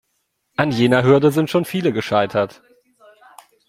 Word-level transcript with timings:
An 0.55 0.71
jener 0.71 1.03
Hürde 1.03 1.29
sind 1.29 1.51
schon 1.51 1.63
viele 1.63 1.93
gescheitert. 1.93 2.63